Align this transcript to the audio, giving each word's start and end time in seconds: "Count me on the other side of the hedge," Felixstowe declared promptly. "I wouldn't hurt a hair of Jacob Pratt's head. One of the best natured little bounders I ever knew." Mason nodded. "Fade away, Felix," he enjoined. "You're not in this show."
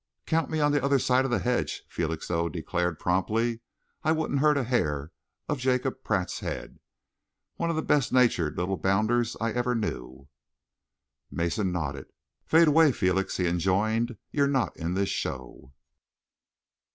"Count 0.25 0.49
me 0.49 0.59
on 0.59 0.71
the 0.71 0.83
other 0.83 0.97
side 0.97 1.25
of 1.25 1.29
the 1.29 1.37
hedge," 1.37 1.83
Felixstowe 1.87 2.49
declared 2.49 2.97
promptly. 2.97 3.59
"I 4.03 4.11
wouldn't 4.11 4.39
hurt 4.39 4.57
a 4.57 4.63
hair 4.63 5.11
of 5.47 5.59
Jacob 5.59 6.03
Pratt's 6.03 6.39
head. 6.39 6.79
One 7.57 7.69
of 7.69 7.75
the 7.75 7.83
best 7.83 8.11
natured 8.11 8.57
little 8.57 8.77
bounders 8.77 9.37
I 9.39 9.51
ever 9.51 9.75
knew." 9.75 10.27
Mason 11.29 11.71
nodded. 11.71 12.07
"Fade 12.47 12.67
away, 12.69 12.91
Felix," 12.91 13.37
he 13.37 13.45
enjoined. 13.45 14.17
"You're 14.31 14.47
not 14.47 14.75
in 14.75 14.95
this 14.95 15.09
show." 15.09 15.71